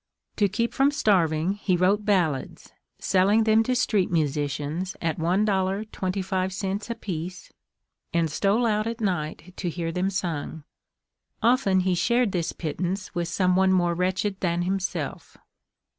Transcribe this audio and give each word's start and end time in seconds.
To 0.37 0.49
keep 0.49 0.73
from 0.73 0.89
starving 0.89 1.53
he 1.53 1.75
wrote 1.77 2.05
ballads, 2.07 2.73
selling 2.97 3.43
them 3.43 3.61
to 3.61 3.75
street 3.75 4.09
musicians 4.09 4.95
at 4.99 5.19
$1.25 5.19 6.89
apiece, 6.89 7.53
and 8.11 8.27
stole 8.31 8.65
out 8.65 8.87
at 8.87 8.99
night 8.99 9.53
to 9.57 9.69
hear 9.69 9.91
them 9.91 10.09
sung. 10.09 10.63
Often 11.43 11.81
he 11.81 11.93
shared 11.93 12.31
this 12.31 12.51
pittance 12.51 13.13
with 13.13 13.27
some 13.27 13.55
one 13.55 13.71
more 13.71 13.93
wretched 13.93 14.39
than 14.39 14.63
himself. 14.63 15.37